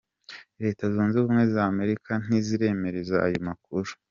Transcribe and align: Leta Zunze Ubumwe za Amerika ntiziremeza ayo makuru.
Leta 0.63 0.83
Zunze 0.93 1.15
Ubumwe 1.17 1.43
za 1.53 1.63
Amerika 1.71 2.11
ntiziremeza 2.23 3.15
ayo 3.27 3.39
makuru. 3.47 3.89